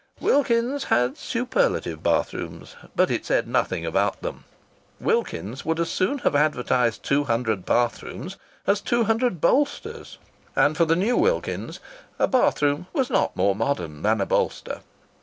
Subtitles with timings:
[0.19, 4.45] Wilkins's had superlative bathrooms, but it said nothing about them.
[4.99, 8.35] Wilkins's would as soon have advertised two hundred bathrooms
[8.65, 10.17] as two hundred bolsters;
[10.55, 11.79] and for the new Wilkins's
[12.17, 14.81] a bathroom was not more modern than a bolster.)